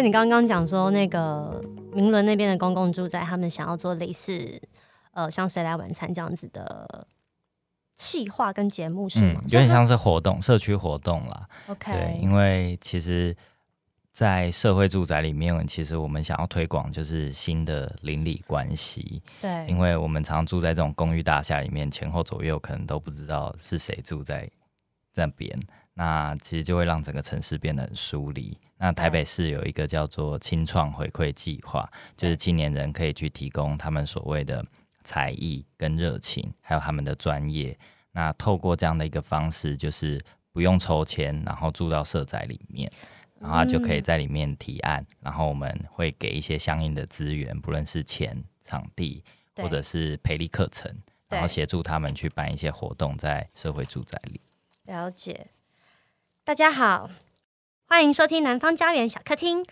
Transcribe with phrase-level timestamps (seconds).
[0.00, 1.62] 所以你刚刚讲说那个
[1.92, 4.58] 明伦那边的公共住宅，他们想要做类似
[5.12, 7.06] 呃像谁来晚餐这样子的
[7.96, 9.42] 企划跟节目是吗？
[9.44, 11.46] 嗯，有点像是活动，社区活动啦。
[11.68, 13.36] OK，对，因为其实。
[14.12, 19.22] 在社会住宅里面，其实我们想要推广就是新的邻里关系。
[19.40, 24.50] 对，因为我们常住在这种公寓大厦里面，前后左右可能都不知道是谁住在
[25.14, 25.48] 那边，
[25.94, 28.56] 那其实就会让整个城市变得很疏离。
[28.78, 31.86] 那台北市有一个叫做青创回馈计划，
[32.16, 34.64] 就是青年人可以去提供他们所谓的
[35.02, 37.76] 才艺跟热情，还有他们的专业。
[38.12, 40.20] 那透过这样的一个方式，就是
[40.52, 42.90] 不用抽签，然后住到社宅里面。
[43.38, 49.24] 然后他就可以在里面提案，嗯，然后我们会给一些相应的资源，不论是钱、场地，
[49.56, 50.94] 或者是培力课程，
[51.26, 54.38] 然后协助他们去办一些活动在社会住宅里。
[54.84, 55.46] 了解，
[56.42, 57.08] 大家好，
[57.86, 59.64] 欢迎收听南方家园小客厅，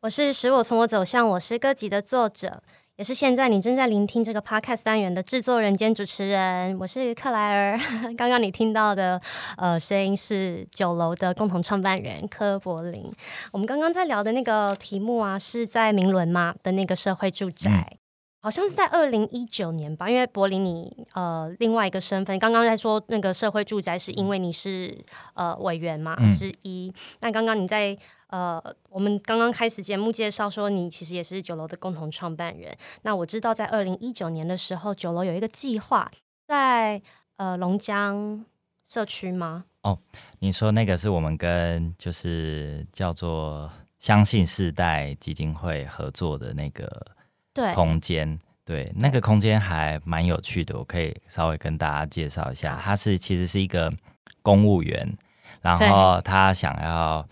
[0.00, 2.62] 我是使我从我走向我诗歌集的作者。
[2.96, 7.78] 也是现在你正在聆听这个 podcast 单元的制作人兼主持人，我是克莱尔。
[8.16, 9.20] 刚刚你听到的
[9.56, 13.10] 呃声音是酒楼的共同创办人柯柏林。
[13.52, 17.98] 我们刚刚在聊的那个题目啊，是在明伦嘛的那个社会住宅，
[18.40, 20.10] 好像是在二零一九年吧。
[20.10, 24.98] 因为柏林你呃另外一个身份，刚刚在说那个社会住宅是因为你是
[25.34, 26.92] 呃委员嘛、嗯、之一。
[27.20, 27.96] 那刚刚你在。
[28.30, 32.72] 呃，我们刚刚开始节目介绍说，你其实也是酒楼的共同创办人。
[33.02, 36.08] 那我知道，在二零一九年的时候，酒楼有一个计划，
[36.46, 37.02] 在
[37.38, 38.44] 呃龙江
[38.88, 39.64] 社区吗？
[39.82, 39.98] 哦，
[40.38, 43.68] 你说那个是我们跟就是叫做
[43.98, 47.04] 相信世代基金会合作的那个
[47.52, 52.78] 对空间，对，那个空间还蛮有趣的，我可以稍微跟大家介绍一下。
[52.82, 53.92] 他是其实是一个
[54.42, 55.16] 公务员，
[55.60, 57.26] 然后他想要。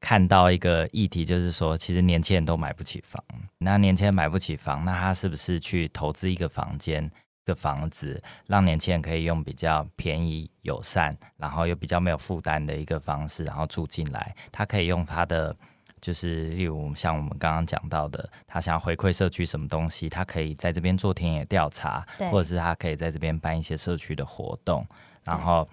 [0.00, 3.24] 看到一个议题，就是说，其实年轻人都买不起房。
[3.56, 14.36] 那年轻人买不起房，那他是不是去投资一个房间、一个房子，让年轻人可以用比较便宜、友善，然后又比较没有负担的一个方式，然后住进来？
[14.52, 15.56] 他可以用他的，
[16.04, 24.86] 就是例如像我们刚刚讲到的，他想要回馈社区什么东西，他可以在这边做田野调查，或者是他可以在这边办一些社区的活动，
[25.24, 25.66] 然后。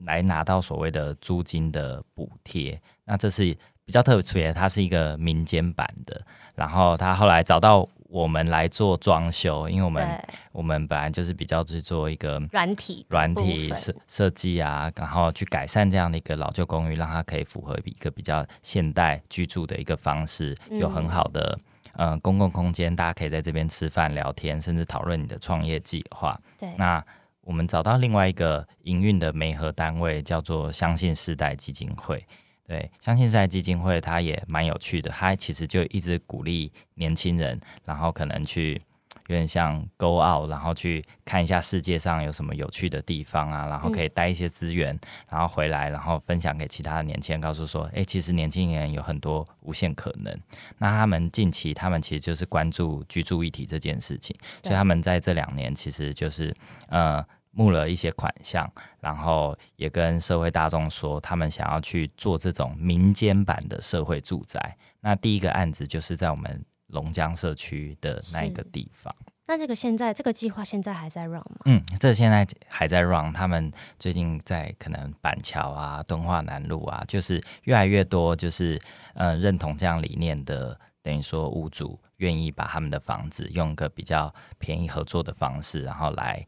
[0.00, 6.20] 来拿到所谓的租金的补贴，那这是比较特别，它是一个民间版的。
[6.54, 21.58] 然后他后来找到我们来做装修，因为我们我们本来就是比较是做一个软体软体设设计啊，然后去改善这样的一个老旧公寓，让它可以符合一个比较现代居住的一个方式，有很好的
[21.94, 26.38] 嗯、呃、公共空间，大家可以在这边吃饭聊天，甚至讨论你的创业计划。
[26.58, 27.04] 对，那。
[27.46, 32.26] 我们找到另外一个营运的媒合单位，叫做相信世代基金会。
[32.66, 35.10] 对，相信在基金会，它也蛮有趣的。
[35.10, 38.82] 它其实就一直鼓励年轻人，然后可能去
[39.28, 45.00] 有点像 go out，然后去看一下世界上有什么有趣的地方啊，然后可以带一些资源，嗯，
[45.30, 50.36] 然后回来，然后分享给其他的年轻人，告诉说，诶，其实年轻人有很多无限可能。
[50.78, 54.34] 那他们近期，他们其实就是关注居住议题这件事情，
[54.64, 56.52] 所以他们在这两年，其实就是
[56.88, 57.24] 呃。
[57.56, 64.76] 募了一些款项，然后也跟社会大众说，他们想要去做这种民间版的社会住宅。
[65.00, 69.14] 那第一个案子就是在我们龙江社区的那一个地方。
[69.46, 71.60] 那这个现在这个计划现在还在 run 吗？
[71.64, 73.32] 嗯，这现在还在 run。
[73.32, 78.78] 他们最近在可能板桥啊、敦化南路啊，就是越来越多，就是
[79.14, 86.46] 呃认同这样理念的，等于说屋主愿意把他们的房子用一个比较便宜合作的方式，然后来。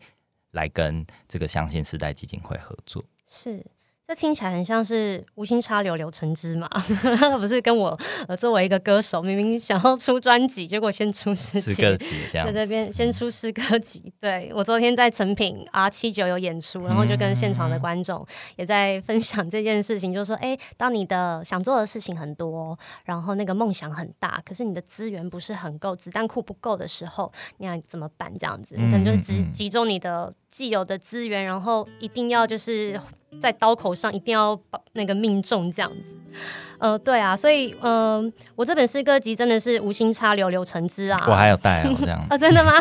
[0.53, 3.65] 来跟这个相信时代基金会合作，是，
[4.09, 6.67] 这听起来很像是无心插柳柳成枝嘛？
[7.39, 7.95] 不是跟我
[8.27, 14.03] 呃作为一个歌手，明明想要出专辑，结果先出诗诗歌集，这样在这边先出诗歌集。
[14.06, 14.12] 嗯。
[14.19, 28.32] 对，我昨天在成品 R 七九有演出，然后就跟现场的观众也在分享这件事情，就是说，哎，当你的想做的事情很多，然后那个梦想很大，可是你的资源不是很够，子弹库不够的时候，你要怎么办？
[28.38, 30.32] 这样子，可能就是集集中你的。
[30.50, 32.99] 既有的资源，然后一定要就是
[33.41, 36.17] 在刀口上，一定要把那个命中这样子。
[36.79, 41.25] 呃，对啊，所以嗯、呃，我这本诗歌集真的是无心插柳柳成枝啊。
[41.27, 42.73] 我还有带哦，这样啊，真的吗？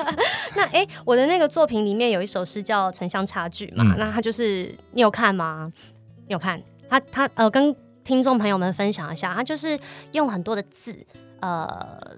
[0.54, 5.70] 那哎，我的那个作品里面有一首诗叫《城乡差距》嘛，嗯、那他就是你有看吗？
[6.26, 6.60] 你有看？
[6.88, 7.74] 他他呃，跟
[8.04, 9.78] 听众朋友们分享一下，他就是
[10.12, 10.94] 用很多的字
[11.40, 12.16] 呃。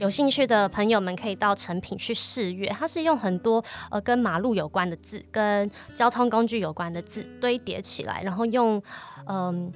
[0.00, 8.82] 有兴趣的朋友们可以到成品去试阅，它是用很多呃跟马路有关的字，跟交通工具有关的字堆叠起来，然后用
[9.26, 9.72] 嗯、呃、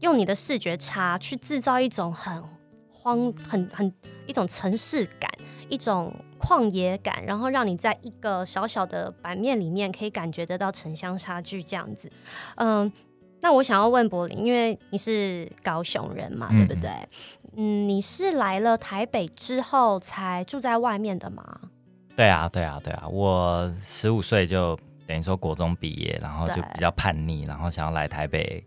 [0.00, 2.42] 用你的视觉差去制造一种很
[2.90, 3.94] 荒、很很
[4.26, 5.30] 一种城市感，
[5.68, 12.10] 一种旷野感，然后让你在一个小小的版面里面可以感觉得到城乡差距这样子。
[12.56, 12.92] 嗯，
[13.40, 16.90] 那我想要问柏林，因为你是高雄人嘛，对不对？
[17.56, 21.60] 嗯，你是来了台北之后才住在外面的吗？
[22.16, 28.64] 对啊，对啊，对啊，我十五岁就等于说国中毕业，然后就比较叛逆，然后想要来台北。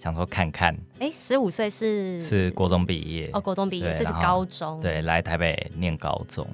[0.00, 6.46] 想说看看，哎，十五岁是是国中毕业哦，国中毕业是高中，对，来台北念高中，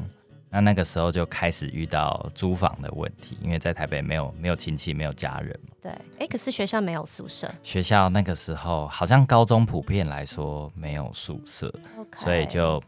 [0.54, 5.74] 那那个时候就开始遇到租房的问题，因为在台北没有没有亲戚，没有家人嘛。
[5.82, 5.90] 对，
[6.20, 11.74] 哎，可是学校没有宿舍，学校那个时候好像高中普遍来说没有宿舍.
[12.16, 12.80] 所以就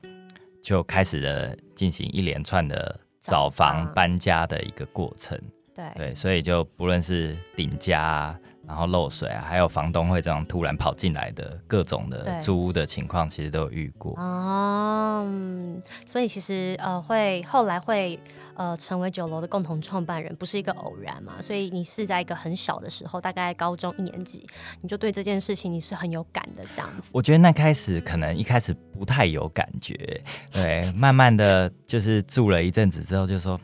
[0.62, 5.36] 就开始了进行一连串的找房搬家的一个过程。
[5.74, 8.38] 对对，所以就不论是顶加。
[8.66, 14.12] 然后漏水啊，还有房东会这样突然跑进来的各种的租屋的情况，其实都有遇过。
[14.18, 18.18] 哦、嗯，所以其实呃会后来会
[18.54, 21.34] 呃成为酒楼的共同创办人，不是一个偶然嘛。
[21.40, 24.44] 所以你是在一个很小的时候，大概高中一年级，
[24.80, 27.08] 你就对这件事情你是很有感的这样子。
[27.12, 30.20] 我觉得那开始可能一开始不太有感觉，
[30.50, 33.60] 对，慢慢的就是住了一阵子之后，就说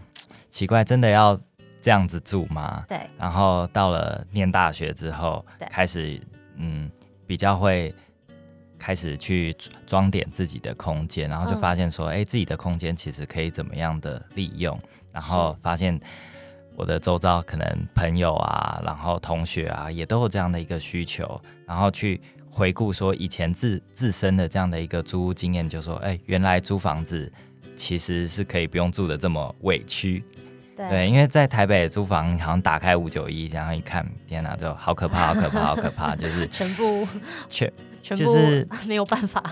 [0.49, 1.39] 奇怪，真的要。
[1.83, 2.85] 这样子住吗？
[2.89, 2.99] 对。
[3.19, 6.19] 然后到了念大学之后，对开始
[6.57, 6.91] 嗯
[7.27, 7.95] 比较会
[8.79, 9.55] 开始去
[9.87, 14.79] 装点自己的空间，然后就发现说，哎、嗯，自己的空间其实可以怎么样的利用，
[15.13, 16.01] 然后发现
[16.75, 22.21] 我的周遭可能朋友啊，然后同学啊，也都有这样的一个需求，然后去
[22.51, 27.33] 回顾说以前自自身的这样的一个租屋经验，就说，哎，原来租房子
[27.77, 30.25] 其实是可以不用住的这么委屈。
[30.89, 37.07] 对，对，因为在台北租房，好像打开五九一，然后一看，天哪，就好可怕，好可怕，好可怕，就是全部
[37.49, 39.43] 全全部就是 没有办法。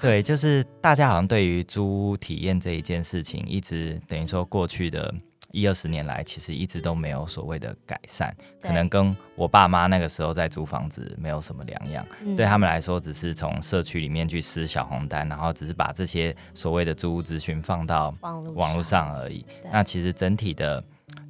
[0.00, 5.12] 对，就是大家好像对于租屋体验这一件事情，一直等于说过去的。
[5.56, 12.06] 一二十年来，其实一直都没有所谓的改善，可能跟我爸妈那个时候在租房子没有什么两样。
[12.22, 18.14] 嗯、对他们来说，只是从社区里面去撕小红单，然后只是把这些所谓的租屋资讯放到
[18.54, 19.46] 网络上而已。
[19.72, 20.84] 那其实整体的，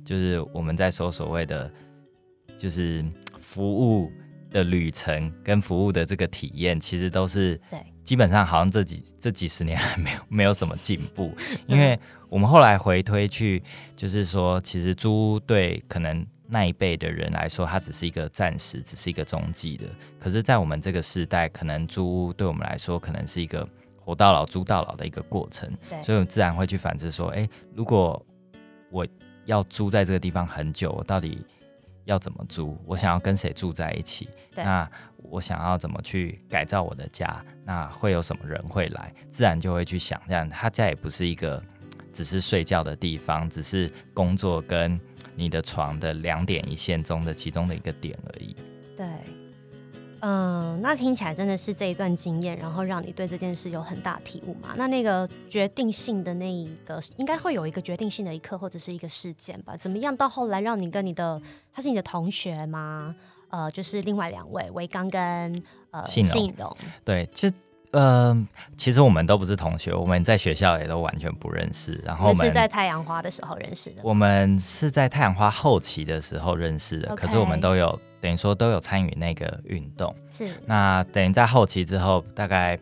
[0.05, 1.70] 就是我们在说所谓的，
[2.58, 3.05] 就是
[3.38, 4.11] 服务
[4.56, 7.61] 的旅程跟服务的这个体验，其实都是
[8.03, 11.35] 基本上好像这几这几十年来没有没有什么进步，
[11.67, 11.99] 因为。
[12.29, 13.62] 我们后来回推去，
[13.94, 19.87] 就是说，其实租屋对可能那一辈的人来说，它只是一个暂时，只是一个中继的。
[20.19, 23.67] 可是，在我们这个时代，可能租屋对我们来说，可能是一个
[23.97, 25.70] 活到老、租到老的一个过程。
[26.03, 28.20] 所以我们自然会去反思说，哎，如果
[28.91, 29.06] 我
[29.44, 31.38] 要租在这个地方很久，我到底
[32.06, 32.76] 要怎么租？
[32.87, 34.29] 我想要跟谁住在一起？
[34.56, 37.41] 那我想要怎么去改造我的家？
[37.64, 39.12] 那会有什么人会来？
[39.29, 41.62] 自然就会去想，这样他家也不是一个。
[42.12, 44.99] 只是睡觉的地方，只是工作跟
[45.35, 48.56] 你的床的两点一线中的其中的一个点而已。
[50.17, 54.75] 对，嗯、呃，那听起来真的是这一段经验，然后让你对这件事有很大体悟嘛？
[54.77, 59.77] 那那个决定性的那一个，应该会有一个决定性的一刻或者是一个事件吧？
[59.77, 61.41] 怎么样到后来让你跟你的
[61.73, 63.15] 他是你的同学吗？
[63.51, 66.25] 呃，就是另外两位维刚跟呃信
[66.56, 67.49] 荣，对，就。
[67.93, 71.99] 嗯、呃，其实我们都不是同学，我们在学校也都完全不认识。
[72.05, 74.03] 然后我们是在太阳花的时候认识的。
[74.03, 80.15] 我们是在太阳花后期的时候认识的.可是我们都有等于说都有参与那个运动。
[80.29, 80.51] 是。
[80.67, 82.79] 那等于在后期之后，大概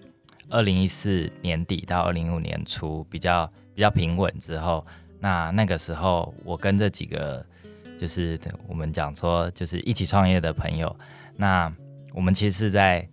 [0.49, 4.85] 二零一四年底到二零一五年初比较比较平稳之后，
[5.19, 7.45] 那那个时候我跟这几个
[7.99, 8.39] 就是
[8.69, 10.95] 我们讲说就是一起创业的朋友，
[11.37, 11.73] 那
[12.13, 13.07] 我们其实是在。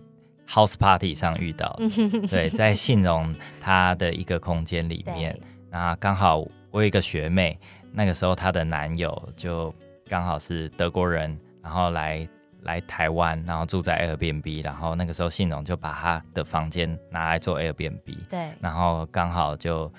[0.50, 1.80] House Party 上遇到，
[2.30, 6.40] 对，在信荣他的一个空间里面，那刚好
[6.72, 7.58] 我有一个学妹，
[7.94, 9.74] 那个时候她的男友就
[10.10, 12.28] 刚好是德国人，然后来
[12.64, 19.92] 来台湾，然后住在 Airbnb，然后那个时候信荣就把他的房间拿来做 Airbnb，对，然后刚好就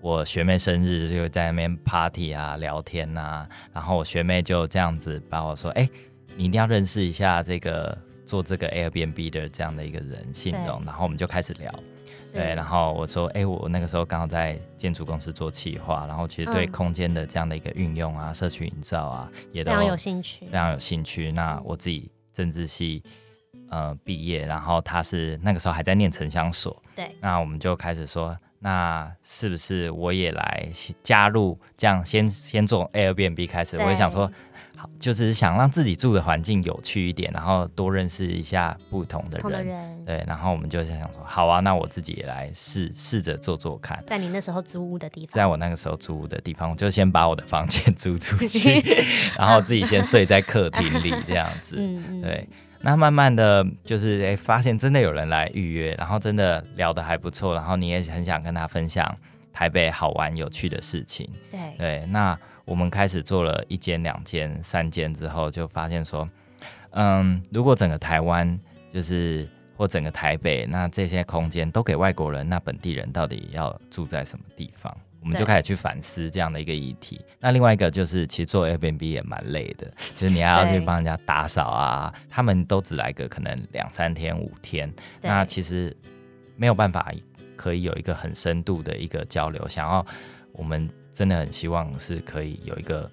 [0.00, 5.88] 我学妹生日就在那边 Party 啊聊天啊，然后我学妹就这样子把我说，哎，
[6.36, 7.96] 你一定要认识一下这个。
[8.26, 11.68] 做这个 Airbnb 的这样的一个人信荣，然后我们就开始聊，
[12.32, 21.32] 对，然后我说，哎，我那个时候刚好在建筑公司做企划，然后其实对空间的这样的一个运用啊、社区营造啊，也都非常有兴趣，非常有兴趣。
[21.32, 23.02] 那我自己政治系
[23.68, 30.68] 呃毕业，然后他是那个时候还在念城乡所，对，那我们就开始说，那是不是我也来
[31.02, 33.76] 加入这样先先做 Airbnb 开始？
[33.78, 34.30] 我也想说。
[34.80, 39.52] 好，就是想让自己住的环境有趣一点，然后多认识一下不同的人。
[39.52, 44.02] 的人对，然后我们就想说，好啊，那我自己也来试试着做做看。
[44.06, 48.82] 在你那时候租屋的地方，在我那个时候租屋的地方，我就先把我的房间 租出去，
[49.36, 51.76] 然后自己先睡在客厅里这样子。
[51.78, 52.48] 嗯、对。
[52.82, 59.14] 那慢慢的就是哎，发现真的有人来预约，然后真的聊得还不错，然后你也很想跟他分享
[59.52, 61.28] 台北好玩有趣的事情。
[61.50, 66.28] 对对，那我们开始做了一间、两间、三间之后，就发现说，
[66.90, 68.58] 嗯，如果整个台湾
[68.92, 74.96] 就是或整个台北，那这些空间都给外国人，那本地人到底要住在什么地方？
[75.22, 77.20] 我们就开始去反思这样的一个议题。
[77.38, 84.90] 那另外一个就是，其实做 Airbnb 也蛮累的， 就是你还要去帮人家打扫啊，他们都只来个可能两三天、五天，
[85.20, 85.94] 那其实
[86.56, 87.12] 没有办法
[87.60, 89.68] 可以有一个很深度的一个交流。
[89.68, 90.06] 想要
[90.52, 93.10] 我们真的很希望是可以有一个。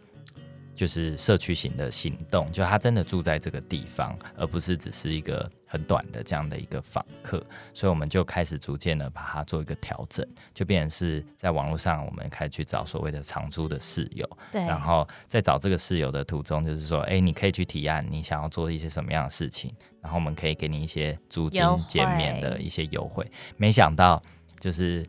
[0.77, 10.23] 就是社区型的行动，就他真的住在这个地方，而不是只是一个很短的这样的一个访客，所以我们就开始逐渐的把它做一个调整，
[10.53, 19.73] 就变成是在网络上，我们开始去找所谓的长租的室友，对，然后在找这个室友的途中，就是说，哎，你可以去提案，你想要做一些什么样的事情，
[20.03, 23.25] 然后我们可以给你一些租金减免的一些优惠。
[23.55, 24.21] 没想到
[24.59, 25.05] 就是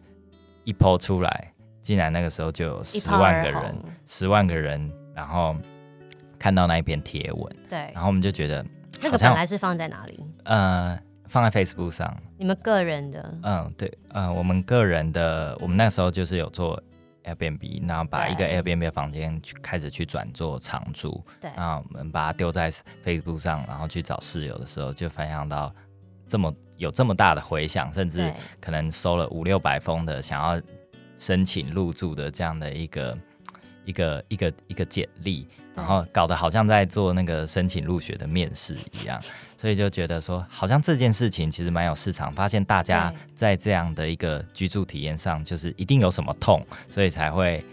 [0.65, 4.91] 一 po 出来，竟然那个时候就有十万个人，十万个人。
[5.19, 5.57] 然后
[6.39, 8.65] 看到那一篇贴文，对，然后我们就觉得
[9.03, 10.25] 那个本来是放在哪里？
[10.45, 12.17] 呃，放在 Facebook 上。
[12.37, 13.35] 你们个人的？
[13.43, 16.81] 嗯，对，呃，我们个人的，我们那时候就是有做
[17.25, 22.71] Airbnb，然后把一个 Airbnb 的房间去开始去转做长租，对，然后我们把它丢在
[23.05, 25.75] Facebook 上，然后去找室友的时候，就分享到
[26.29, 30.59] 这么有这么大的回响，甚至可能收了五六百封的想要
[31.19, 33.15] 申请入住的这样的一个。
[33.85, 39.19] 一个一个一个简历，然后搞得好像在做那个申请入学的面试一样，
[39.57, 42.31] 所以就觉得说，好像这件事情其实蛮有市场。
[42.31, 47.65] 发现大家在这样的一个居住体验上，就是一定有什么痛，所以才会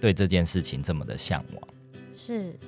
[0.00, 1.68] 对这件事情这么的向往。
[2.16, 2.58] 是。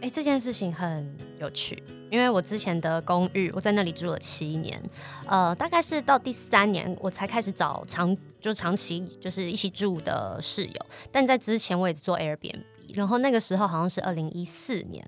[0.00, 4.80] 哎，这件事情很有趣，因为我之前的公寓，我在那里住了七年，
[5.26, 10.86] 呃，大概是到第三年我才开始找长，就长期就是一起住的室友。
[11.10, 12.62] 但在之前我也做 Airbnb，
[12.94, 15.04] 然后那个时候好像是二零一四年，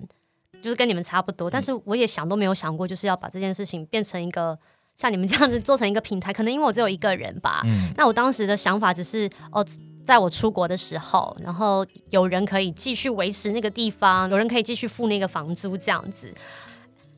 [0.61, 1.49] 就是跟你们差不多。
[1.49, 4.59] 但是我也想都没有想过，就是要把这件事情变成一个
[4.97, 6.33] 像你们这样子做成一个平台。
[6.33, 9.65] 可能因为我只有一个人吧，嗯，那我当时的想法只是哦。
[10.11, 16.35] 在我出国的时候，然后有人可以继续维持那个地方，有人可以继续付那个房租，这样子。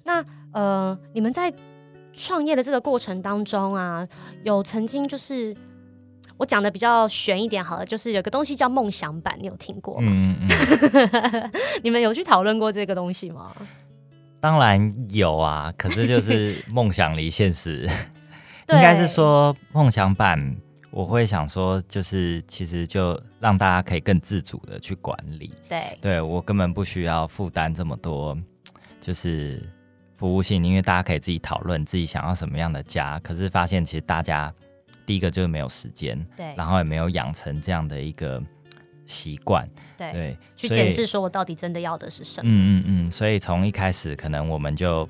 [0.05, 0.23] 那
[0.53, 1.51] 呃，你们在
[2.13, 4.07] 创业的这个过程当中啊，
[4.45, 5.57] 有曾经就是
[6.37, 10.13] 我讲的比较悬一点好了，就是有个东西叫梦想版，你有听过吗？
[10.13, 11.51] 嗯嗯
[11.83, 13.57] 你们有去讨论过这个东西吗？
[14.39, 17.89] 当然有啊，可是就是梦想离现实，
[18.69, 20.55] 应该是说梦想版。
[20.93, 25.51] 我会想说，就是其实就让大家可以更自主的去管理。
[25.67, 28.37] 对，对我根本不需要负担这么多，
[29.01, 29.59] 就是
[30.19, 33.19] 服务性，因为大家可以自己讨论自己想要什么样的家。
[33.21, 34.53] 可是发现其实大家
[35.07, 38.43] 第一个就是没有时间，对，然后也没有养成这样的一个
[39.07, 42.51] 习惯，对，去检视说我到底真的要的是什么。
[42.51, 45.09] 嗯嗯嗯，所以从一开始可能我们就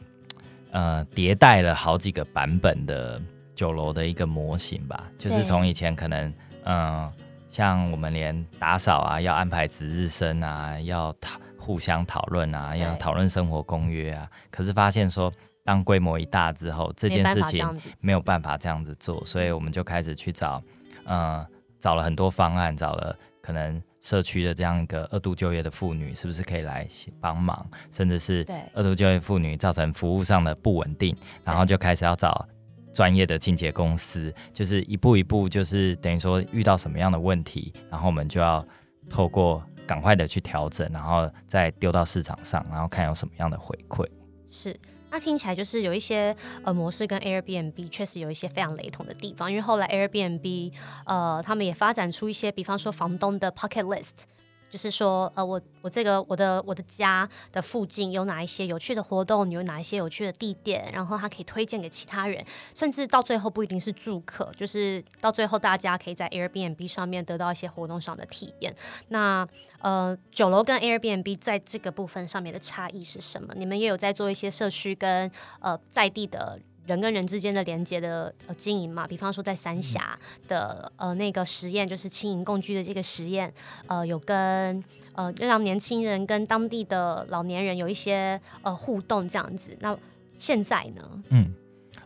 [0.70, 3.20] 呃迭代了好几个版本的。
[3.54, 6.28] 酒楼的一个模型吧，就是从以前可能，
[6.64, 7.12] 嗯、呃，
[7.50, 14.28] 像我们连打扫啊，要安排值日生啊，要讨互相讨论啊，要讨论生活公约啊。
[14.50, 15.30] 可是发现说，
[15.64, 17.64] 当规模一大之后，这件事情
[18.00, 20.62] 没有办法这样子做，所以我们就开始去找，
[21.04, 21.46] 嗯、呃，
[21.78, 26.88] 找了很多方案，找了可能社区的这样一个二度就业的妇女，是不是可以来
[27.20, 32.48] 帮忙，甚至是二度就业妇女造成服务上的不稳定，然后就开始要找。
[32.92, 38.64] 专业的清洁公司，就是一步一步，就是等于说遇到什么样的问题，然后我们就要
[39.08, 44.06] 透过赶快的去调整，然后再丢到市场上，然后看有什么样的回馈。
[44.46, 44.78] 是，
[45.10, 50.72] 那听起来就是有一些呃模式跟 Airbnb 确实有一些非常雷同的地方，因为后来 Airbnb
[51.06, 54.24] 呃他们也发展出一些，比方说房东的 Pocket List。
[54.72, 62.42] 就是说，呃，我我这个我的我的家的附近有哪一些有趣的活动，有哪一些有趣的地点，然后他可以推荐给其他人，
[62.74, 68.74] 甚至到最后不一定是住客，就是到最后大家可以在 Airbnb 上面得到一些活动上的体验。
[69.08, 69.46] 那
[69.80, 73.52] 呃，酒楼跟 Airbnb 在这个部分上面的差异是什么？
[73.54, 83.52] 你们也有在做一些社区跟呃在地的人跟人之间的连接的呃经营嘛，比方说在三峡的呃那个实验，就是轻盈共居的这个实验，
[83.86, 84.82] 呃，有跟
[85.14, 89.76] 呃让年轻人跟当地的老年人有一些呃互动这样子。
[89.80, 89.96] 那
[90.36, 91.22] 现在呢？
[91.28, 91.54] 嗯，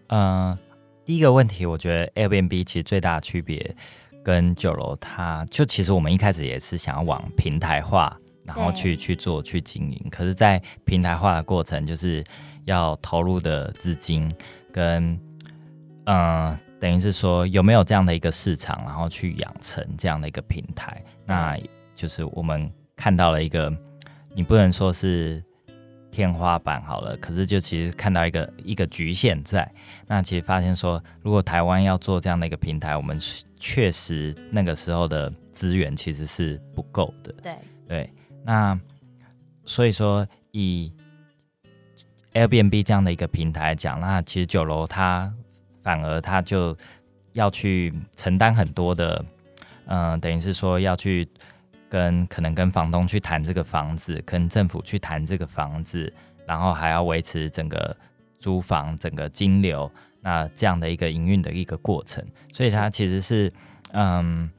[0.09, 0.59] 呃，
[1.07, 3.75] 第一个问题，我觉得 Airbnb 其实最大的区别
[4.23, 8.15] 跟酒楼，它就其实我们一开始也是想要往平台化，
[8.45, 12.23] 然后去去做去经营，可是，在平台化的过程，就是
[12.67, 14.31] 要投入的资金。
[14.77, 15.19] 跟
[16.05, 21.59] 嗯、呃，等于是说有没有这样的一个市场，然后去养成这样的一个平台，那
[21.95, 23.75] 就是我们看到了一个，
[24.35, 25.43] 你不能说是
[26.11, 29.67] 天花板好了，可是就其实看到一个一个局限在。
[30.07, 33.19] 那其实发现说，如果台湾要做这样的一个平台，我们
[33.59, 37.35] 确实那个时候的资源其实是不够的。
[37.43, 37.53] 对
[37.89, 38.13] 对，
[38.45, 38.79] 那
[39.65, 40.93] 所以说以。
[42.37, 45.33] Airbnb 这样的一个平台讲，那其实酒楼它
[45.83, 46.77] 反而它就
[47.33, 49.25] 要去承担很多的，
[49.87, 51.27] 嗯、等于是说要去
[51.89, 56.13] 跟可能跟房东去谈这个房子，跟政府去谈这个房子，
[56.47, 57.97] 然后还要维持整个
[58.39, 59.91] 租房整个金流，
[60.21, 63.51] 那这样的一个营运的一个过程，所以它其实是
[63.93, 64.51] 嗯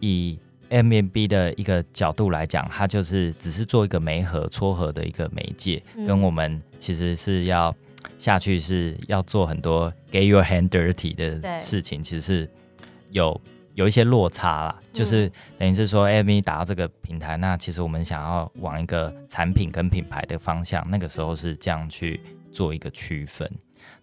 [0.00, 0.38] 以。
[0.72, 7.74] Airbnb 的一个角度来讲，它就是只是做一个媒合撮合的一个媒介，嗯，跟我们其实是要
[8.18, 12.50] 下去是要做很多 get your hand dirty 的事情，其实是
[13.10, 13.38] 有
[13.74, 14.80] 有一些落差啦。
[14.94, 22.18] 就是等于是说，Airbnb 打到这个平台，那其实我们想要往一个产品跟品牌的方向，那个时候是这样去
[22.50, 23.46] 做一个区分。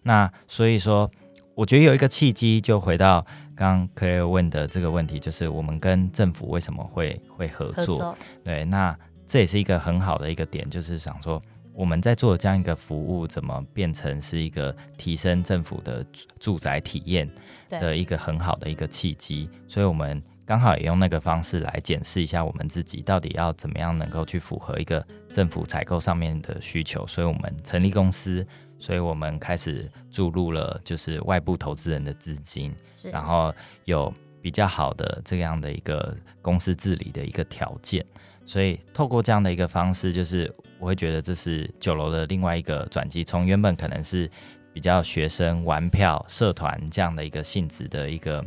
[0.04, 1.10] 那所以说。
[1.54, 7.84] 我觉得有一个契机，就回到刚刚 Claire 问的这个问题，就是我们跟政府为什么会会合作？
[7.84, 8.18] 合作。
[8.42, 11.42] 对，那这也是一个很好的一个点，就是想说
[11.74, 16.06] 我们在做这样一个服务，怎么变成是一个提升政府的
[16.38, 17.28] 住宅体验
[17.68, 19.46] 的一个很好的一个契机。
[19.68, 27.06] 所以我们刚好也用那个方式来检视一下我们自己到底要怎么样能够去符合一个政府采购上面的需求。
[27.06, 28.46] 所以我们成立公司。
[28.80, 32.74] 所以我们开始注入了就是外部投资人的资金，
[33.12, 34.12] 然后有
[34.42, 38.04] 比较好的这样的一个公司治理的一个条件。
[38.46, 44.28] 所以透过这样的一个方式，就是我会觉得这是酒楼的另外一个转机，从原本可能是
[44.72, 48.44] 比较学生玩票社团这样的一个性质的一个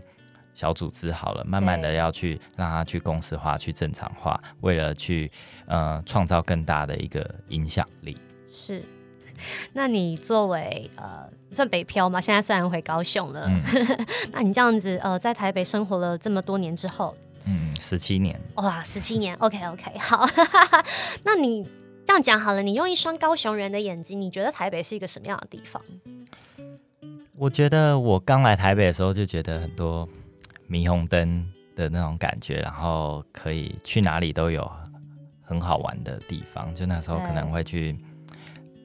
[0.55, 5.31] 小组织，好了，慢慢的要去让它去公司化、去正常化，为了去
[5.67, 8.17] 呃创造更大的一个影响力。
[8.49, 8.83] 是。
[9.73, 12.19] 那你作为呃算北漂吗？
[12.19, 13.61] 现在虽然回高雄了，嗯、
[14.31, 17.15] 那你这样子呃在台北生活了这么多年之后，
[17.45, 20.27] 嗯，十七年，哇，十七年，OK OK，好，
[21.23, 21.63] 那你
[22.05, 25.81] 这样讲好了，你用一双高雄人的眼睛，你觉得台北是一个什么样的地方？
[27.35, 30.07] 我觉得我刚来台北的时候就觉得很多
[30.69, 34.71] 霓虹灯的那种感觉，然后可以去哪里都有
[35.41, 37.95] 很好玩的地方，就那时候可能会去。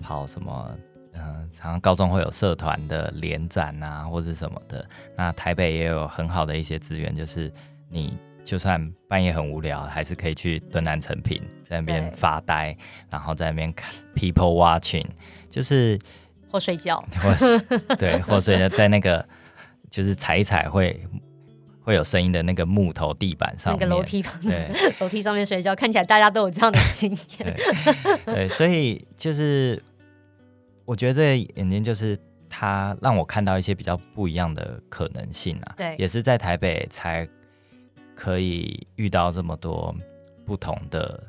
[0.01, 0.71] 跑什么？
[1.15, 4.87] 嗯、呃，常常高中会有社团的联展啊，或者什么的。
[5.17, 7.53] 那台北也有很好的一些资源，就是
[7.91, 12.77] 你就算半夜很无聊，还是可以去敦南成品在那边发呆，
[13.11, 15.05] 然后在那边看 people watching，
[15.51, 15.99] 就是
[16.51, 17.35] 或睡觉，或
[17.97, 19.27] 对，或睡觉在那个
[19.91, 21.05] 就是踩一踩会
[21.83, 27.57] 会有声音的那个木头地板上面，那个楼梯旁，对， 楼梯上面睡觉，看起来大家都有这样的经验。
[28.25, 29.83] 对，对，所以就是
[30.89, 35.75] 我觉得这眼睛就是它让我看到一些比较不一样的可能性啊。
[35.77, 37.29] 对，也是在台北才
[38.15, 39.95] 可以遇到这么多
[40.47, 41.23] 不同的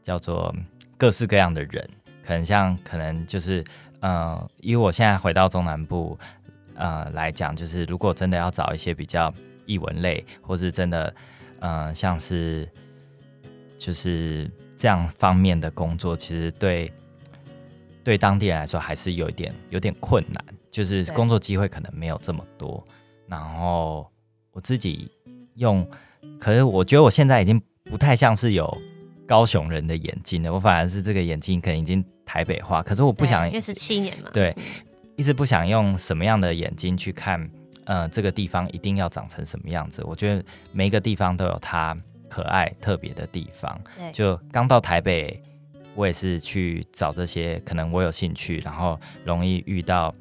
[0.00, 0.54] 叫做
[0.96, 1.90] 各式各样的人，
[2.24, 3.64] 可能像可能就是
[3.98, 6.16] 呃，以我现在回到中南部
[6.76, 9.34] 呃来讲，就是如果真的要找一些比较。
[9.66, 11.08] 译文类，或是真的，
[11.60, 12.68] 嗯、呃，像是
[13.78, 16.92] 就是这样方面的工作，其实对
[18.04, 22.84] 对当地人来说还是有一点有点困难，就是工作机会可能没有这么多。
[23.26, 24.06] 然后
[24.52, 25.10] 我自己
[25.54, 25.84] 用，
[26.38, 28.78] 可是我觉得我现在已经不太像是有
[29.26, 32.82] 高雄人的眼睛了，我反而是这个眼睛可能已经台北化。
[32.82, 34.54] 可是我不想，因为十七年嘛，对，
[35.16, 37.50] 一直不想用什么样的眼睛去看。
[37.86, 40.02] 呃，这个地方一定要长成什么样子？
[40.06, 41.94] 我觉得每一个地方都有它
[42.30, 43.78] 可爱特别的地方。
[44.10, 45.38] 就刚到台北，
[45.94, 50.14] 我也是去找这些可能我有兴趣，然后容易遇到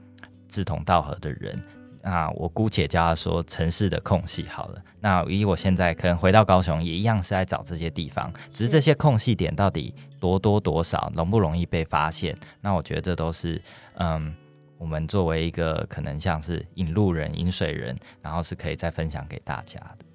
[0.47, 1.62] 志同道合的人。
[2.01, 4.81] 那我姑且叫他说城市的空隙好了。
[4.99, 12.38] 那以我现在可能回到高雄，也一样是在找这些地方，只是这些空隙点到底多多多少，容不容易被发现？
[12.62, 13.62] 那我觉得这都是
[13.95, 14.36] 嗯。
[14.79, 20.05] 我们作为一个可能像是引路人、引水人，然后是可以再分享给大家的。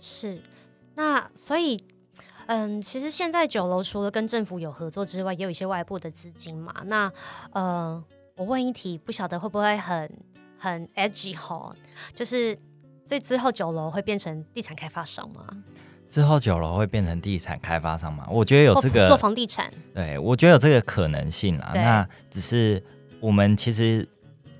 [0.00, 0.40] 是，
[0.96, 1.80] 那所以，
[2.46, 6.74] 嗯，其实现在酒楼除了跟政府有合作之外，也有一些外部的资金嘛。
[6.86, 7.12] 那，
[7.52, 8.02] 呃，
[8.36, 10.10] 我问一题，不晓得会不会很
[10.58, 11.74] 很 edgy 哈？
[12.14, 12.56] 就是，
[13.06, 15.44] 所以之后酒楼会变成地产开发商吗？
[16.08, 18.26] 之后酒楼会变成地产开发商吗？
[18.30, 21.72] 我觉得有这个做房地产，对，我觉得有这个可能性啊。
[21.74, 22.80] 那只是
[23.18, 24.08] 我们其实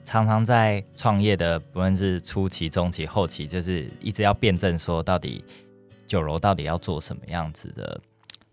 [0.03, 5.45] 常常在创业的，不论是初期、中期、后期，就是一直要辩证说，到底
[6.07, 8.01] 酒楼到底要做什么样子的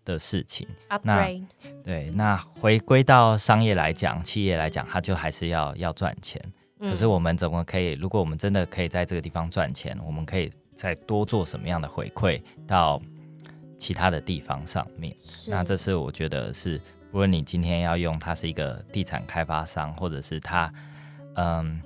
[0.06, 0.68] 的事情。
[1.02, 1.28] 那
[1.84, 6.42] 对，那回归到商业来讲，企业来讲，它就还是要要赚钱。
[6.80, 6.90] 嗯。
[6.90, 7.94] 可是我们怎么可以？
[7.94, 10.52] 如果我们真的可以在这个地方赚钱，我们可以。
[10.76, 13.00] 再多做什么样的回馈到
[13.78, 15.16] 其他的地方上面？
[15.48, 20.74] 那这是我觉得是，无论你今天要用它是一个地产开发商，或者是他，
[21.36, 21.80] 嗯，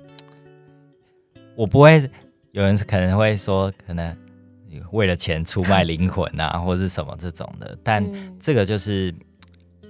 [1.54, 2.10] 我不会
[2.52, 4.16] 有人可能会说，可能
[4.92, 7.76] 为了钱出卖灵魂啊， 或者是什么这种的。
[7.82, 8.04] 但
[8.38, 9.14] 这个就是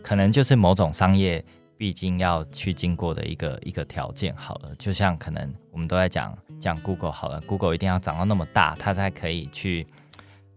[0.02, 1.44] 可能就是某种商业
[1.76, 4.34] 必经要去经过的一个一个条件。
[4.36, 6.36] 好了，就像可能我们都在讲。
[6.60, 9.86] 讲 Google 好了，Google 一定要长到那么大，它才可以去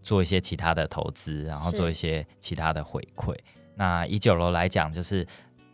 [0.02, 3.32] 做一些其他的投资，然后做一些其他的回馈。
[3.76, 5.24] 那以酒楼来讲，就是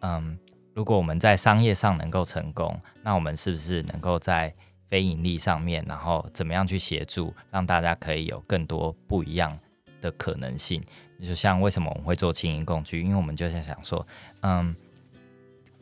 [0.00, 0.38] 嗯，
[0.74, 4.54] 如果我们在商业上能够成功，那我们是不是能够在
[4.88, 9.58] 非盈利上面，然后怎么样去协助，让大家可以有更多不一样
[10.00, 10.82] 的可能性？
[11.22, 14.06] 就像为什么我们会做轻盈共居，因为我们就在想说，
[14.42, 14.74] 嗯，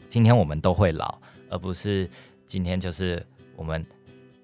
[0.08, 1.18] 今天我们都会老，
[1.50, 2.08] 而不是
[2.46, 3.24] 今天就是
[3.56, 3.84] 我们。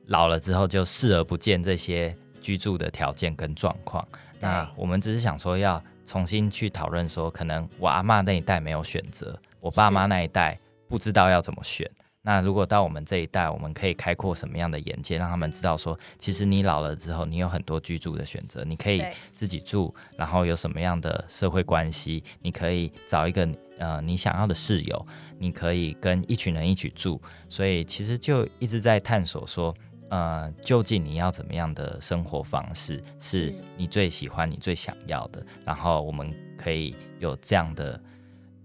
[0.09, 4.07] 老了之后就视而不见这些居住的条件跟状况。
[4.40, 11.88] 那我们只是想说要重新去讨论说，可能我阿妈那一代没有选择，我爸妈那一代不知道要怎么选。
[12.22, 19.04] 那如果到我们这一代，我们可以开阔什么样的眼界，让他们知道说，其实你老了之后，你有很多居住的选择，你可以
[19.35, 25.06] 自己住，然后有什么样的社会关系，你可以找一个呃你想要的室友，
[25.38, 27.20] 你可以跟一群人一起住。
[27.48, 29.74] 所以其实就一直在探索说。
[30.12, 35.42] 呃，究竟你要怎么样的生活方式是你最喜欢、你最想要的？
[35.64, 37.98] 然后我们可以有这样的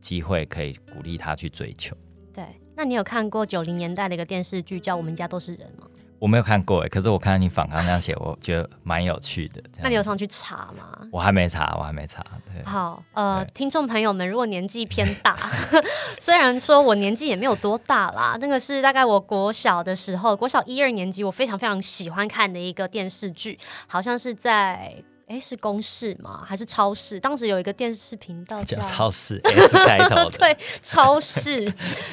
[0.02, 1.96] 机会，可以鼓励他去追求。
[2.34, 2.43] 对，
[2.78, 5.88] 那你有看过九零年代的一个电视剧叫《我们家都是人》吗？
[6.20, 9.63] 我没有看过哎，可是我看到你访刚那样写，我觉得蛮有趣的。
[9.82, 11.00] 那你有上去查吗？
[11.12, 12.24] 我还没查，我还没查。
[12.46, 15.36] 对，好，呃，听众朋友们，如果年纪偏大，
[16.22, 25.04] 虽然说我年纪也没有多大啦，那个是大概我国小的时候，国小一二年级，我非常非常喜欢看的一个电视剧，好像是在。
[25.28, 26.42] 哎，是公式吗？
[26.46, 27.20] 还是超市？
[27.20, 31.70] 当时有一个电视频道叫，叫超市 S 开头的， 对，超市，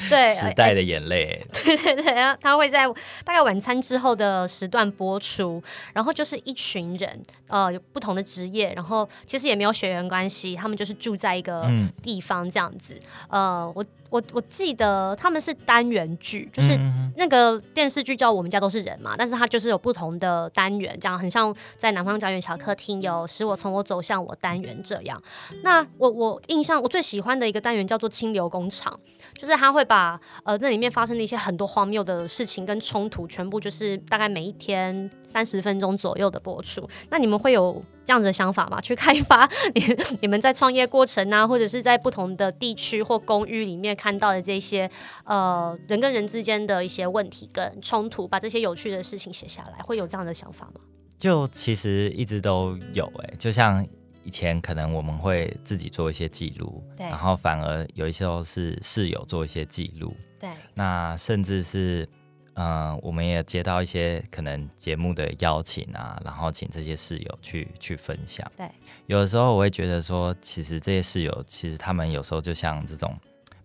[0.09, 2.85] 对，时代的眼泪，对对对，他会在
[3.23, 11.71] 大概晚餐之后的时段播出，然后就是一群人，呃，有不同的职业，然后其实也没有血缘关系，他们就是住在一个
[12.03, 12.93] 地方这样子，
[13.29, 13.85] 嗯、呃，我。
[14.09, 16.77] 我我记得他们是单元剧，就是
[17.17, 25.21] 那个电视剧叫《我们家都是人》嘛，但是它就是有不同的单元，这样很像在南方家园小客厅有使我从我走向我单元这样。
[25.63, 28.97] 那我我印象我最喜欢的一个单元叫做清流工厂，
[29.37, 36.87] 就是他会把呃那里面发生的一些很多荒谬的事情跟冲突，全部就是大概每一天三十分钟左右的播出。
[37.09, 38.79] 那你们会有这样子的想法嘛？
[38.85, 39.83] 去开发你
[40.21, 44.89] 你们在创业过程啊，或者是在不同的地区或公寓里面看到的这些
[45.23, 50.79] 呃人跟人之间的一些问题跟冲突，把这些有趣的事情写下来，会有这样的想法吗？
[51.17, 53.85] 就其实一直都有哎、欸，就像
[54.23, 62.07] 以前可能我们会自己做一些记录，对，然后反而有一些时候是室友做一些记录，对，那甚至是。
[62.55, 68.49] 嗯，我们也接到一些可能节目的邀请啊，然后请这些室友去去分享。
[68.55, 68.65] 对，
[69.07, 73.13] 有的时候我会觉得说，其实这些室友，其实他们有时候就像这种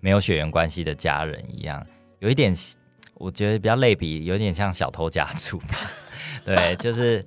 [0.00, 1.86] 没有血缘关系的家人一样，
[2.18, 2.52] 有一点，
[3.14, 5.76] 我觉得比较类比，有点像小偷家族吧。
[6.44, 7.24] 对，就是，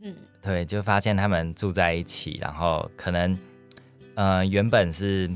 [0.00, 3.36] 嗯，对，就发现他们住在一起，然后可能，
[4.14, 5.28] 嗯，原本是。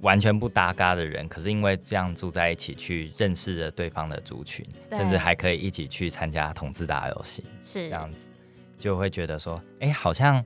[0.00, 8.30] 完全不搭嘎的人，可是因为这样住在一起，去认识了对方的族群，甚至还可以一起去参加同志打游戏，是这样子，
[8.78, 10.36] 就会觉得说，哎、欸，好像，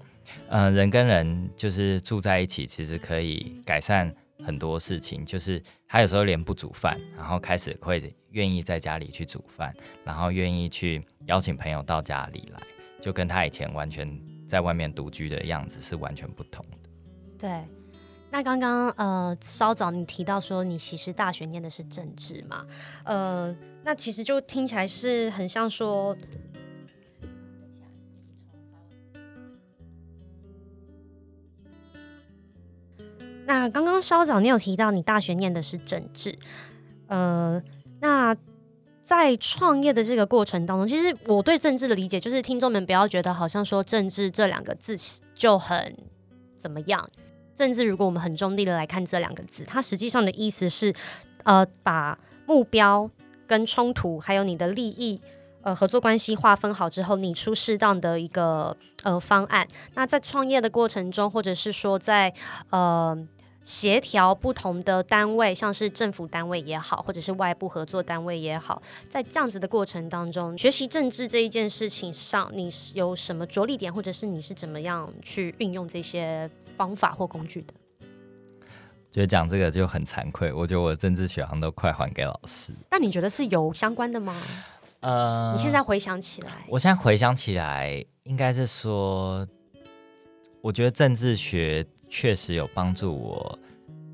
[0.49, 4.13] 嗯、呃，人跟人就是住在一起，其实可以改善
[4.45, 5.25] 很多事情。
[5.25, 9.73] 就是他有时候连不煮饭，然后开始会愿意在家里去煮饭，
[10.05, 12.59] 然后愿意去邀请朋友到家里来，
[13.01, 16.89] 就跟他以前完全在外面独居的样子是完全不同的。
[17.39, 17.51] 对。
[18.35, 22.67] 那刚刚呃，稍早你提到说你其实大学念的是政治嘛？
[23.05, 26.17] 呃，那其实就听起来是很像说，
[33.47, 36.37] 那刚刚稍早你有提到你大学念的是政治，
[37.07, 37.63] 呃，
[38.01, 38.37] 那
[39.05, 44.97] 在创业的这个过程当中，其实我对政治的理解就是，听众们不要觉得好像说政治这两个字
[45.37, 45.97] 就很
[46.59, 47.09] 怎么样。
[47.57, 50.93] 甚至，如果我们很中立的来看这两个字，它实际上的意思是，
[51.45, 53.09] 呃，把目标
[53.47, 55.21] 跟冲突，还有你的利益，
[55.63, 59.67] 呃，合作关系划分好之后，你出适当的一个呃方案。
[59.95, 62.33] 那在创业的过程中，或者是说在
[62.71, 63.17] 呃
[63.65, 76.49] 协调不同的单位，像是政府单位也好，或者是外部合作单位也好，在这样子的过程当中，学习政治这一件事情上，你有什么着力点，或者是你是怎么样去运用这些？
[76.77, 77.75] 方法或工具的，
[79.09, 80.53] 觉得讲这个就很惭愧。
[80.53, 82.73] 我觉得我的政治学好像都快还给老师。
[82.91, 84.43] 那你觉得是有相关的吗？
[84.99, 89.47] 呃，你现在回想起来，我现在回想起来，应该是说，
[90.61, 93.59] 我觉得政治学确实有帮助我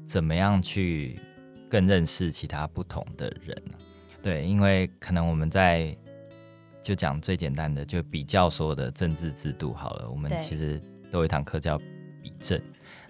[0.07, 1.19] 怎么样去
[1.69, 3.57] 更认识其他不同的人。
[4.23, 5.97] 对，因为可能我们在
[6.83, 10.09] 就讲最简单的，就比较说的政治制度好了。
[10.11, 11.81] 我们其实都有一堂课叫。
[12.23, 12.61] 比政，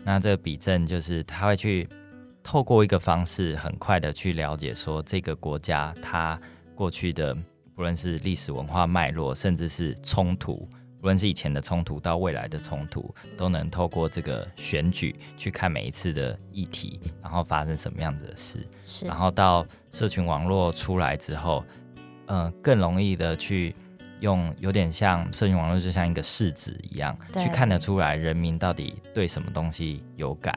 [0.05, 1.89] 那这个比政就是他会去
[2.45, 6.41] 透过一个方式，很快的去了解说这个国家它
[6.77, 7.37] 过去的
[7.75, 10.69] 不论是历史文化脉络，甚至是冲突，
[11.01, 21.65] 不论是以前的冲突到未来的冲突，都能透过这个选举去看每一次的议题，然后发生什么样子的事，是然后到社群网络出来之后，
[22.27, 23.75] 嗯、呃，更容易的去。
[24.21, 30.55] 用有点像社群网络，就像一个试纸一样，去看得出来人民到底对什么东西有感，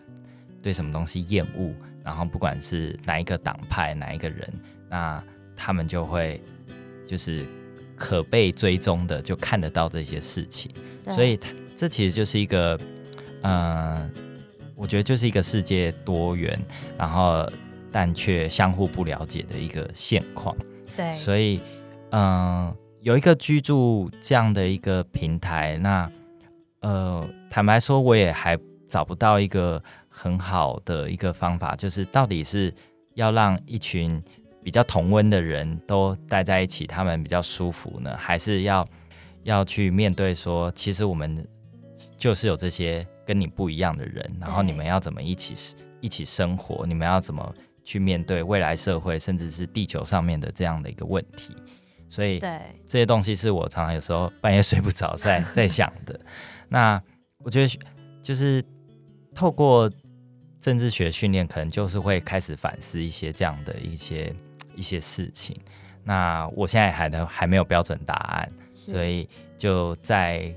[0.62, 4.54] 对什么东西厌恶，然后不管是哪一个党派哪一个人，
[4.90, 5.24] 那
[5.56, 6.42] 他们就会
[7.08, 7.46] 就是
[7.96, 10.72] 可被追踪的，就看得到这些事情。
[11.10, 11.40] 所以
[11.76, 12.78] 这其实就是一个，
[13.42, 14.12] 嗯、呃，
[14.76, 16.60] 我觉得就是一个世界多元，
[16.98, 17.50] 然后
[17.92, 20.56] 但却相互不了解的一个现况。
[20.96, 21.60] 对，所以
[22.12, 22.22] 嗯。
[22.22, 26.10] 呃有一个居住这样的一个平台，那
[26.80, 32.74] 呃，坦白说，我也还找不到一个很好的一个方法，就是到底是
[33.16, 34.24] 要让一群
[34.64, 38.88] 比较同温的人都待在一起，他们比较舒服呢，还是要
[39.44, 41.46] 要去面对说，其实我们
[42.18, 51.56] 就是有这些跟你不一样的人，然后你们要怎么一起一起生活，你们要怎么去面对未来社会，甚至是地球上面的这样的一个问题。
[52.10, 56.20] 所以，对这些东西是我常常有时候半夜睡不着在 在想的。
[56.70, 57.02] 那
[57.40, 57.80] 我觉得
[58.22, 58.64] 就是
[59.34, 59.92] 透过
[60.60, 64.34] 政治学训练，可能就是会开始反思一些这样的一些
[64.76, 65.56] 一些事情。
[66.04, 70.54] 那我现在还能还没有标准答案，所以就在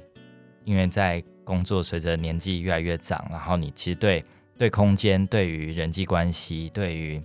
[0.65, 4.25] 因为在工作，随着年纪越来越长，然后你其实对
[4.59, 7.23] 对空间、对于人际关系、对于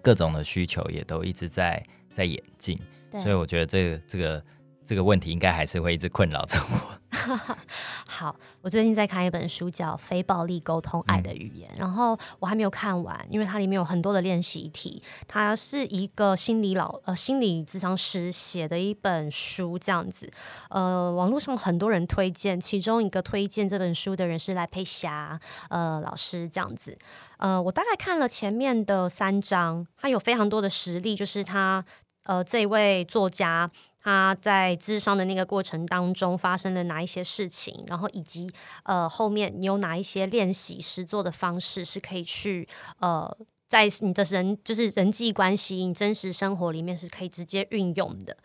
[0.00, 2.78] 各种的需求，也都一直在在演进。
[3.20, 4.44] 所以我觉得这个这个
[4.84, 7.01] 这个问题应该还是会一直困扰着我。
[8.06, 15.02] 好，我最近在看一本书，叫《非暴力沟通爱的语言》，嗯，然后我还没有看完，因为它里面有很多的练习题。
[15.26, 20.30] 它是一个心理老呃心理咨商师写的一本书，这样子。
[20.70, 26.96] 呃，网络上很多人推荐，其中一个推荐这本书的人是赖佩霞呃老师，这样子。
[27.38, 31.84] 呃，我大概看了前面的三章，他有非常多的实例，就是他。
[32.24, 33.68] 呃，这位作家
[34.02, 38.50] 他在智商的那个过程当中发生了哪一些事情，然后以及
[38.82, 43.36] 呃后面你有哪一些练习实作的方式是可以去呃
[43.68, 48.36] 在你的人就是人际关系、你真实生活里面是可以直接运用的。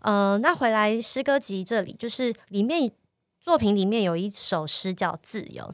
[0.00, 2.90] 呃，那回来诗歌集这里，就是里面
[3.40, 5.64] 作品里面有一首诗叫《自由》。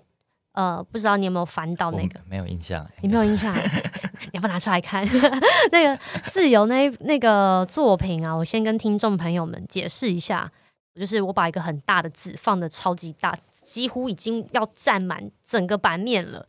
[0.53, 2.21] 呃，不知道你有没有翻到那个？
[2.27, 2.89] 没有印象。
[3.03, 3.53] 你没有印象？
[4.35, 5.07] 你要不拿出来看？
[5.71, 5.97] 那个
[6.29, 10.51] 自由那那个作品啊，我先跟听众朋友们解释一下，
[10.99, 16.45] 就是我把一个很大的字放的超级大，几乎已经要占满整个版面了，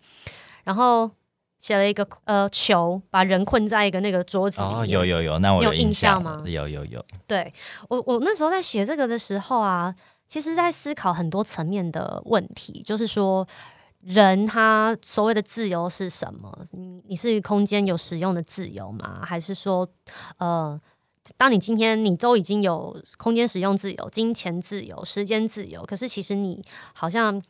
[0.63, 1.11] 然后
[1.59, 4.77] 写了一个呃球，把人困在一个那个桌子里面。
[4.79, 6.41] 哦，有有有，那我有印象吗？
[6.43, 7.05] 有有有。
[7.27, 7.53] 对，
[7.87, 9.93] 我我那时候在写这个的时候啊，
[10.27, 13.47] 其实在思考很多层面的问题，就是说。
[14.05, 16.55] 人他所谓的自由是什么？
[16.71, 19.21] 你你是空间有使用的自由吗？
[19.25, 19.87] 还是说，
[20.37, 20.79] 呃，
[21.37, 26.63] 当你今天你都已经有空间使用自由、金钱自由、时间自由，可是其实你
[26.93, 27.41] 好像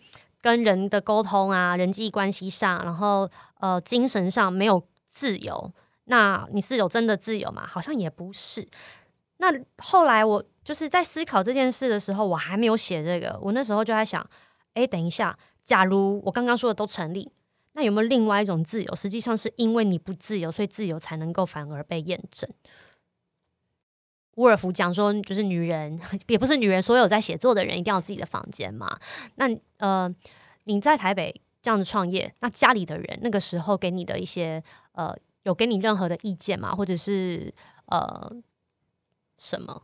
[0.41, 5.73] 跟人的沟通啊，人际关系上，然后呃，精神上没有自由，
[6.05, 7.67] 那你是有真的自由吗？
[7.67, 8.65] 好像也不是。
[9.37, 14.25] 那后来我就是在思考这件事的时候，我还没有写这个，我那时候就在想，
[14.73, 17.29] 哎，等一下，假如我刚刚说的都成立，
[17.73, 18.95] 那有没有另外一种自由？
[18.95, 22.47] 实际上是因为你不自由，所以自由才能够反而被验证。
[24.35, 28.99] 沃尔夫讲说，就是女人 也不是女人，所有在写作的人一定要有自己的房间嘛。
[29.35, 30.13] 那呃，
[30.65, 36.75] 你在台北这样子创业，那家里的人那个时候给你的一些呃，有给你任何的意见吗？
[36.75, 37.51] 或者是
[37.87, 38.31] 呃
[39.37, 39.83] 什么？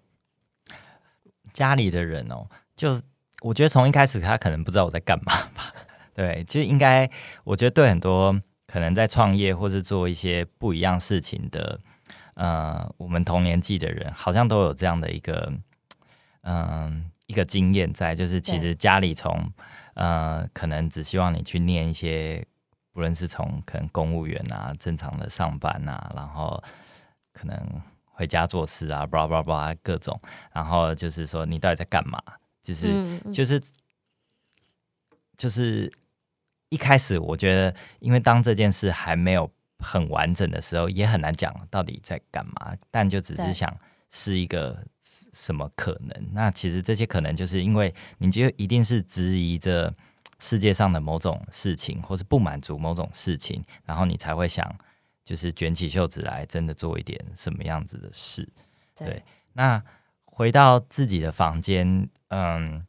[1.54, 3.02] 家里的人哦，就
[3.42, 5.74] 我觉得从一开始他可能不知道我在干嘛吧。
[6.16, 7.10] 对，其实应该
[7.44, 11.80] 我觉得对很多可能在创业或是做一些不一样事情的。
[12.36, 15.52] 呃，我们同年纪的人好像都有这样的一个，
[16.42, 19.52] 嗯、呃，一个经验在，就是其实家里从
[19.96, 22.46] 呃，可能只希望你去念一些，
[22.94, 26.64] 不论是从可能公务员啊，正常的上班啊，然后
[27.34, 30.20] 可能回家做事啊，巴拉巴拉巴拉各种，
[30.54, 32.20] 然后就是说你到底在干嘛？
[32.62, 33.62] 就是、嗯、就是
[35.36, 35.92] 就是
[36.70, 39.52] 一开始我觉得，因为当这件事还没有。
[39.84, 43.76] 很完整的时候，也很难讲到底在干嘛，但就只是想
[44.12, 44.86] 是一个
[45.34, 46.30] 什么可能。
[46.34, 49.92] 那其实这些可能，就是因为你就一定是质疑着
[50.38, 54.72] 世界上的某种事情，或是不满足某种事情，然后你才会想，
[55.24, 58.48] 就是卷起袖子来，真的做一点什么样子的事。
[58.94, 59.84] 对，对，那
[60.42, 62.84] 回到自己的房间，嗯，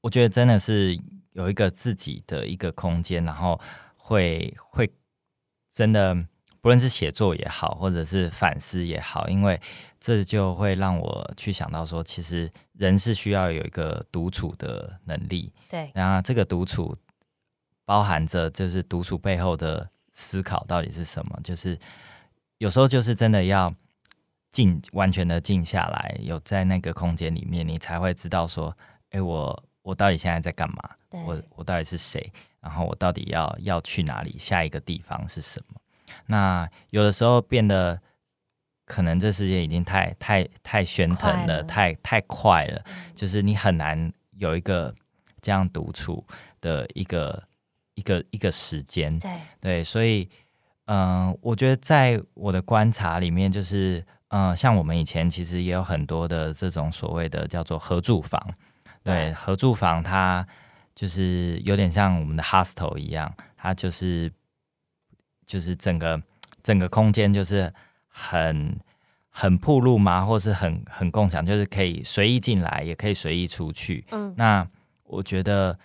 [0.00, 0.98] 我觉得真的是
[1.34, 3.60] 有一个自己的一个空间，然后
[3.96, 4.90] 会会。
[5.72, 6.12] 真的，
[6.60, 9.60] 不论是写作也好，或者是反思也好，因为
[10.00, 15.52] 这就会让我去想到说，其实人是需要有一个独处的能力。
[15.68, 16.96] 对，然后这个独处
[17.84, 21.38] 包含着就是独处背后的思考到底是什么？
[21.44, 21.78] 就是
[22.58, 23.72] 有时候就是真的要
[24.56, 28.74] 静，完全的静下来，有在那个空间里面，你才会知道说，
[29.10, 30.76] 哎，我我到底现在在干嘛？
[31.10, 32.32] 我我到底是谁？
[32.62, 34.34] 然后我到底要要去哪里？
[34.38, 35.78] 下一个地方是什么？
[36.24, 38.00] 那有的时候变得
[38.86, 42.82] 可能这世界已经太太太喧腾了，了太太快了，
[43.14, 44.94] 就是你很难有一个
[45.42, 46.24] 这样独处
[46.62, 47.42] 的一个
[47.94, 49.18] 一个一个时间。
[49.18, 50.26] 对对，所以
[50.86, 58.40] 嗯、呃，我觉得在我的观察里面，就是嗯、呃，像我们以前其实也有很多的这种所谓的叫做合住房，
[59.02, 60.46] 对，对合住房它。
[60.96, 64.32] 就是有点像我们的 hostel 一样，它就是
[65.44, 66.18] 就是整个
[66.62, 67.70] 整个空间就是
[68.08, 68.80] 很
[69.28, 74.06] 很铺路嘛，或是很很共享，就是可以随意进来，也可以随意出去。
[74.10, 74.66] 嗯，那
[75.04, 75.78] 我觉得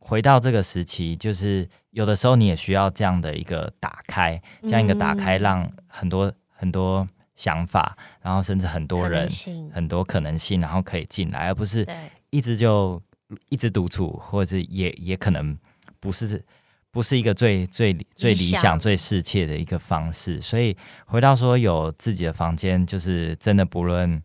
[0.00, 7.06] 回到这个时期，就是有的时候你也需要这样的一个打开，这样一个打开，让很多很多
[7.42, 9.28] 想法，然后甚至很多人
[9.72, 11.86] 很多可能性，然后可以进来，而不是
[12.30, 13.02] 一直就。
[13.48, 15.56] 一直独处，或者也也可能
[15.98, 16.44] 不是
[16.90, 20.38] 不是一个最最最理想、最适切的一个方式。
[20.38, 20.76] 所以
[21.06, 24.22] 回到说有自己的房间，就是真的不论，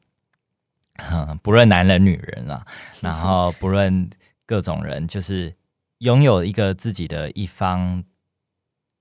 [0.95, 2.65] 嗯，不论男人女人啊，
[2.99, 4.10] 然后不论
[4.45, 5.56] 各种人，就是
[5.99, 8.03] 拥有一个自己的一方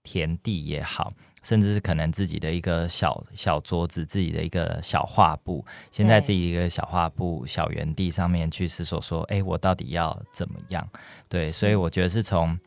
[0.04, 1.12] 田地也好。
[1.46, 10.84] 甚至是可能自己的一个小小桌子，自己的一个小画布，先在自己一个小画布、小园地上面去思索说：“哎，我到底要怎么样？”
[11.30, 12.58] 对，所以我觉得是从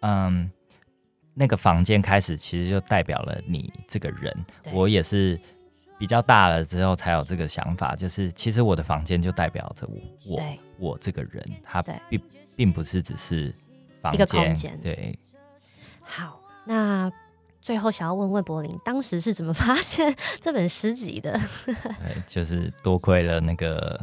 [0.00, 0.50] 嗯
[1.34, 4.34] 那个房间开始，其实就代表了你这个人。
[4.72, 5.38] 我也是
[5.98, 9.86] 比较大了之后才有这个想法，就是其实我的房间就代表着
[10.24, 12.18] 我，我我这个人，他并
[12.56, 13.52] 并不是只是
[14.00, 14.80] 房间。
[14.82, 15.18] 对，
[16.00, 17.12] 好，那。
[17.62, 21.40] 最后想要问问柏林，当时是怎么发现这本诗集的？
[21.64, 21.74] 对，
[22.26, 23.98] 就是多亏了那个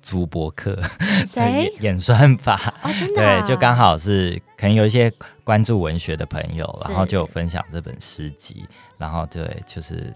[0.00, 0.80] 朱伯克
[1.26, 8.64] 谁演算法，哦真的啊、对，就刚好是可能有一些关注文学的朋友，然后就有分享这本诗集，
[8.96, 10.14] 然后对，就是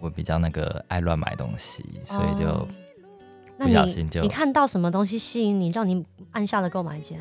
[0.00, 2.66] 我比较那个爱乱买东西，所以就
[3.58, 6.02] 不小心就、你看到什么东西吸引你，让你
[6.32, 7.20] 按下了购买键？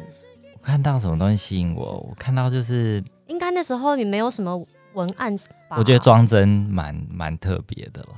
[0.61, 1.83] 我看到什么东西吸引我？
[1.83, 4.65] 我看到就是应该那时候你没有什么。
[4.93, 5.35] 文案，
[5.77, 8.09] 我觉得装帧蛮蛮特别的了。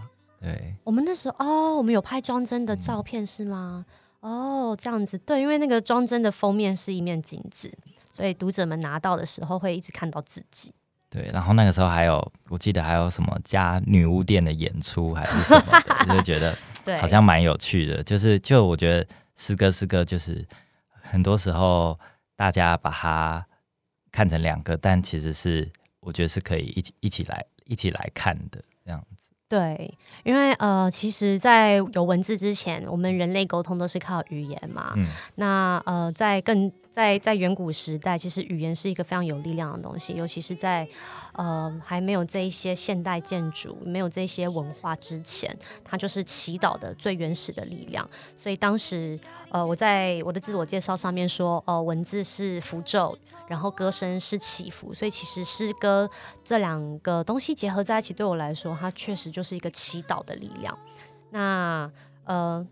[0.42, 3.86] 对，我们那时候哦，我们有拍装帧的照片是吗？
[4.22, 7.72] 嗯、哦，这样子，对，因为那个装帧的封面是一面镜子，
[8.12, 10.74] 所以读者们拿到的时候会一直看到自己。
[11.10, 16.58] 对，然后那个时候还有，我记得还有什么加女巫店的演出还是什么的， 就觉得
[17.00, 18.04] 好像蛮有趣的。
[18.04, 20.46] 就是，就我觉得诗歌诗歌就是
[20.90, 21.98] 很多时候
[22.36, 23.46] 大家把它
[24.12, 25.72] 看成两个，但其实是
[26.06, 29.28] 我觉得是可以一起一起来一起来看的这样子。
[29.48, 29.94] 对，
[30.24, 34.94] 因为呃，其实，在有文字之前，我们人类沟通都是靠语言嘛。
[34.96, 35.08] 嗯。
[35.36, 40.88] 那呃，在更在在远古时代，其实语言是一个非常有力量的东西，尤其是在
[41.34, 48.10] 呃还没有这一些现代建筑、没有这些文化之前，它就是祈祷的最原始的力量。
[48.38, 49.20] 所以当时
[49.50, 53.18] 呃，我在我的自我介绍上面说，呃，文字是符咒。
[53.48, 56.10] 然后歌声是祈福，所以其实诗歌
[56.44, 60.76] 这两个东西结合在一起，对我来说，它确实就是一个祈祷的力量。
[61.30, 61.88] 那
[62.24, 62.66] 呃，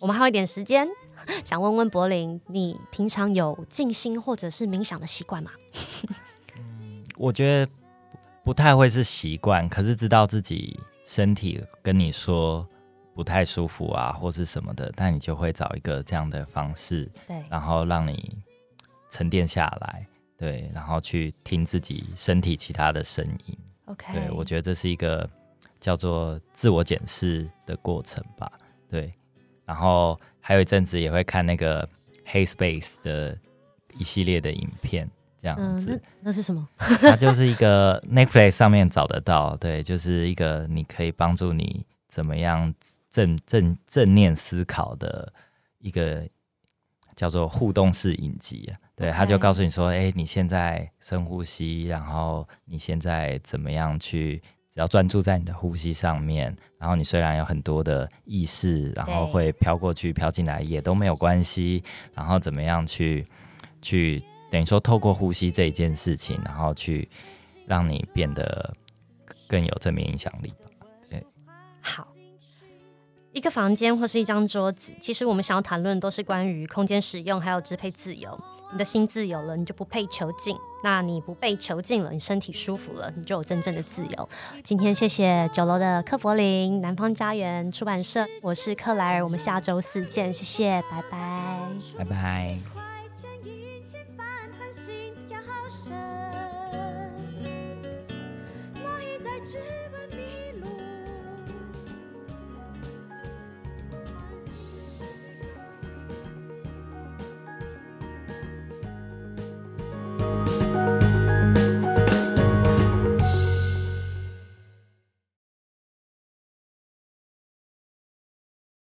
[0.00, 0.88] 我们还有一点时间，
[1.44, 5.50] 想问问柏林，你平常有静心或者是冥想的习惯吗？
[6.56, 7.72] 嗯， 我觉得
[8.44, 12.66] 不太会是习惯，可是知道自己身体跟你说
[13.14, 18.36] 不太舒服啊，或是什么的，但你就会找一个这样的方式，对，然后让你
[19.10, 20.06] 沉淀下来。
[20.38, 23.58] 对，然后去听自己身体其他的声音。
[23.86, 25.26] OK，对，我觉得这是一个
[25.80, 28.52] 叫做自我检视的过程吧。
[28.86, 29.10] 对，
[29.64, 31.88] 然后还有一阵子也会看那个
[32.24, 33.36] Headspace 的
[33.98, 35.10] 一系列的影片，
[35.42, 35.90] 这样子。
[35.90, 36.68] 嗯、那，那是什么？
[36.78, 42.72] 它就是一个 Netflix 上面找得到，对，就是一个你可以帮助你怎么样
[43.10, 45.32] 正正正念思考的
[45.80, 46.24] 一个
[47.16, 48.78] 叫做互动式影集啊。
[48.94, 54.40] 对，他就告诉你说：“哎，你现在深呼吸，然后你现在怎么样去？
[54.76, 61.82] 只要专注在你的呼吸上面，然后你虽然有很多的意识，然后会飘过去、飘进来，也都没有关系。
[62.14, 63.24] 然后怎么样去
[63.80, 67.08] 去等于说透过呼吸这一件事情，然后去
[67.66, 68.70] 让你变得
[69.48, 70.52] 更有正面影响力。”
[71.08, 71.24] 对，
[71.80, 72.06] 好，
[73.32, 78.38] 一个房间或是一张桌子，其实我们想要谈论都是关于空间使用还有支配自由。
[78.72, 84.28] 你的心自由了，你就不配囚禁；那你不被囚禁了，你身体舒服了，你就有真正的自由。
[84.64, 91.38] 今天谢谢九楼的克柏林，南方家园出版社，我是克莱尔，我们下周四见，谢谢，拜拜，
[91.98, 92.85] 拜拜。